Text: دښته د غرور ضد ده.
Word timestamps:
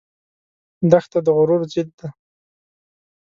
دښته 0.91 1.19
د 1.25 1.27
غرور 1.37 1.61
ضد 1.73 1.89
ده. 1.99 2.07